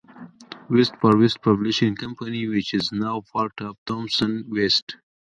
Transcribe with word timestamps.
West 0.67 0.95
for 0.99 1.15
West 1.15 1.43
Publishing 1.43 1.95
Company, 1.95 2.47
which 2.47 2.73
is 2.73 2.91
now 2.91 3.21
part 3.21 3.61
of 3.61 3.77
Thomson 3.85 4.45
West. 4.49 4.95